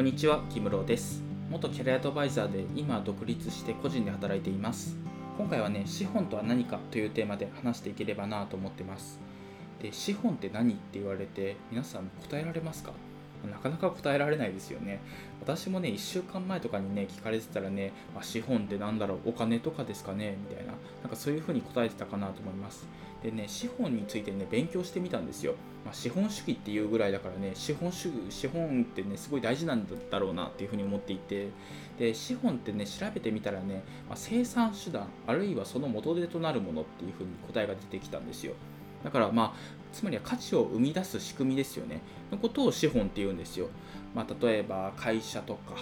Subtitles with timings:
[0.00, 1.22] こんにちは、木室です。
[1.50, 4.96] 元キャリアアドバイザーで今独立して個人で働いています。
[5.36, 9.20] 今回はね、資本とは何かというテーマで話していければなと思ってます。
[9.78, 12.92] で、資本って何って言われて皆さん答えられますか？
[13.48, 15.00] なかなか答えられないですよね。
[15.40, 20.36] 私もね、1週間前とかにね、聞かれてたらね、まあ、資本って何だろう、お金とかですかね？
[20.48, 20.72] みたいな、
[21.02, 22.86] なんかそういうふうに答えてたかなと思います。
[23.22, 25.54] でね、資本についてね、勉強してみたんですよ。
[25.84, 31.48] まあ、資本主義っていうぐらいだからね、資本主義、資本ってね、すごい大事なんだろうなっていうふうに思っていて、
[31.98, 38.54] で、資本ってね、調べてみたらね、まあ、生産手段、あるいはその元手となるものっていうふうに答えが出てきたんですよ。
[39.04, 42.00] だからまあ、つまりは価値を生み出す仕組みですよね。
[42.30, 43.68] のことを資本って言うんですよ。
[44.14, 45.74] まあ、例えば会社とか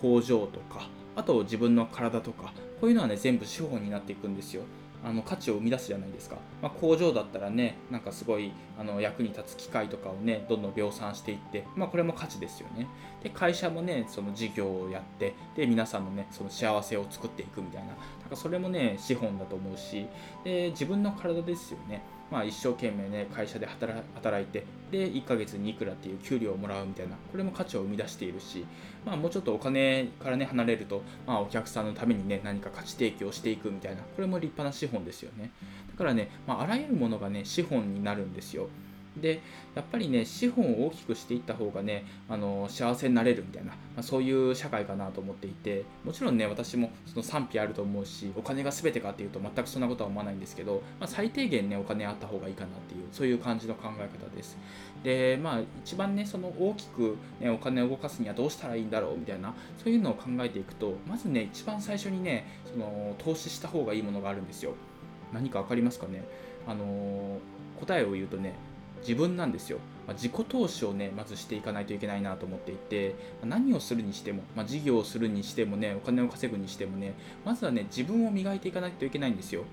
[0.00, 4.62] 工場とか、あと自分の体とか、こういうのはね、全部資本になっていくんですよ。
[5.02, 12.86] あの価値を生み出すじゃないですか、まあ、工場だったらねなんかすごいあの役に立つ機械とかをねどんどん量産していって、まあ、これも価値ですよね
[13.22, 17.96] で会社もねその事業をやってで皆さんのねその幸せを作っていくみたいななん
[18.28, 20.06] かそれもね資本だと思うし
[20.44, 28.64] で自分の体ですよねまあ、一生懸命ね会社で働いてで1ヶ月にいくらっていう給料をもらうみたいなこれも価値を生み出しているし、
[29.04, 35.50] まあ、もうちょっとお金からね離れると、まあ、お客さんのためにね何か価値提供していくみたいなこれも立派な資本ですよね。
[35.90, 38.68] だからね、まあ、あらゆるものがね資本になるんですよ。
[39.16, 39.40] で
[39.74, 54.56] やっぱりね資本を大きくしていった方がねあの幸せになれるみたいな、まあ、そういう社会かなと思っていてもちろんね私もその賛否あると思うしお金が全てかっていうと全くそんなことは思わないんですけど、まあ、最低限ねお金あった方がいいかなっていうそういう感じの考え方です。
[55.02, 64.74] でまあ一番ねその大きく、ね、お金を動かすにはどうしたらいいんだろうみたいなそういうのを考えていくとまずね一番最初にねその投資した方がいいものがあるんですよ。
[65.32, 66.22] 何か分かりますかね？
[66.66, 67.38] あの
[67.80, 68.54] 答えを言うとね
[69.00, 79.64] 自分なんですよ、まあ、自己投資をねまずしていかないといけないなと思っていて、まあ、何をするにしても、まあ、事業をするにしてもねお金を稼ぐにしてもねまずはね自分を磨いていかないといけないんですよ。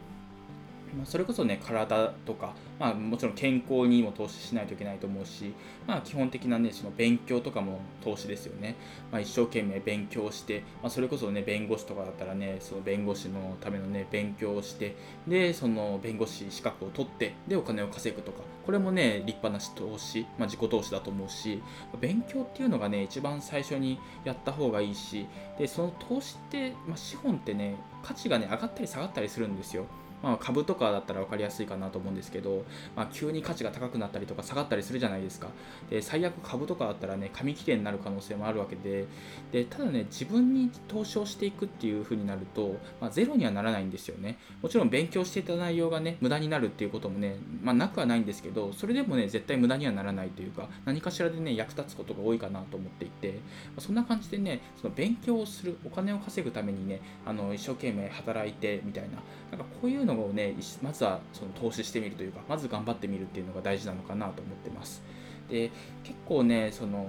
[0.95, 5.53] ま、それこそね体とか、まあ、もちろん健康にも投資しないといけないと思うし、
[5.85, 8.75] まあ、基本的なねその勉強とかも投資ですよね、
[9.11, 14.95] まあ、一生懸命勉強して、まあ、それこそね弁護士とかだったらねその弁護士のためのね勉強をして
[15.27, 21.61] でその弁護士資格を取ってでお金を稼ぐとかこれもね立派な投資、まあ、自己投資だと思うし
[22.01, 25.25] 勉強っていうのがね一番最初にやった方がいいし
[25.57, 29.85] でその投資って、ま、資本ってね価値がね上がったり下がったりするんですよ。
[30.23, 35.47] まあ、株とかだったら分かりやすいかなと思うんですけど、まあ、急に価値が高くなったりとか下がったりするじゃないですか。
[35.89, 39.05] で最悪株とかだったらね紙切れになる可能性もあるわけで
[39.51, 44.37] でただね自分に投資をしていくっていう風になると、まあ、ゼロにはならないんですよね。
[44.61, 53.33] もちろん勉強していた内容がね無駄になるっていうこともね、まあ、なくはないんですけどそれでもね絶対無駄にはならないというか何かしらでね役立つことが多いかなと思っていて、ま
[53.77, 59.17] あ、そんな感じでねその勉強をするお金を稼ぐためにねあの一生懸命働いてみたいな
[59.51, 65.03] なんかこういうのをねまずはその投資してみるというかまず頑張ってみるっていうのが大事なのかなと思ってます。
[65.49, 65.71] で
[66.03, 67.05] 結構ねその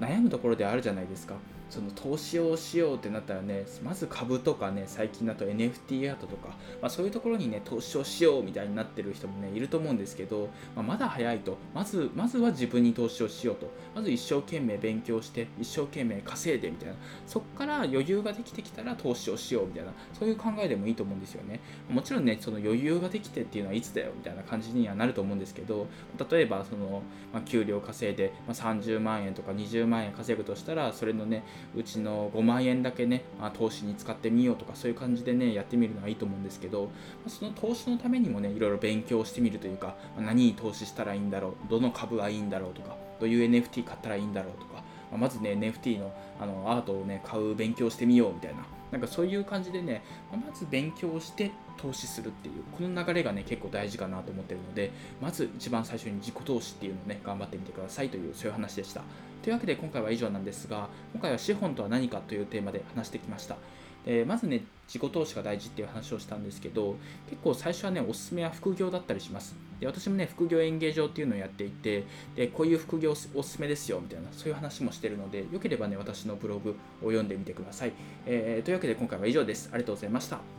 [0.00, 1.34] 悩むところであるじゃないですか。
[1.70, 6.48] その投資をしようってなったらねまず株とかね最近だと NFT アートとか、
[6.80, 11.56] まあ、そういうところにね投資をしようみたいになってる人もねいると思うんですけど、まあ、まだ早いと。
[11.74, 13.70] まずまずは自分に投資をしようと。
[13.94, 16.94] まず一生懸命勉強して一生懸命稼いでみたいな。
[17.26, 19.92] そこから余裕ができてきたら投資をしようみたいな。
[20.18, 21.60] そういう考えでもいいと思うんですよね。
[21.90, 25.86] もちろんねその余裕ができてっていうのはいつだよみたいな感じにはなると思うんですけど
[26.30, 27.02] 例えばその、
[27.32, 31.44] まあ、給料稼いで、まあ、30万円とか20万円稼ぐとしたらそれのね
[31.76, 36.90] うちの5万円だけね、まあ、投資に使ってみようとかそういう感じでねやってみるのはいいと思うんですけど、ま
[37.26, 59.02] あ、その投資のためにもねいろいろ勉強してみるというか、まあ、何に投資したらいいんだろうどの株がいいんだろうとかどういう NFT 買ったらいいんだろうとか、まあ、まずね NFT のあのアートをね買う勉強してみようみたいななんかそういう感じでね、ま、ず勉強して投資するっていうこの流れがね結構大事かなと思ってるのでまず一番最初に自己投資っていうのをね頑張ってみてくださいというそういう話でした。
[59.42, 63.56] というわけで今回は以上なんですが今回は資本とは何かというテーマで話してきました。
[64.04, 66.96] でまずね自己投資が大事っていう話をしたんですけど
[67.28, 69.54] 結構最初はねおすすめは副業だったりします。
[69.80, 72.04] で私もね副業演芸場っていうのをやっていて
[72.34, 76.70] でこういう副業おすすめですよみたいなそういう話もしてるのでよければね私のブログ
[77.02, 77.92] を読んでみてください、
[78.26, 79.68] えー、というわけで今回は以上です。
[79.72, 80.57] ありがとうございました。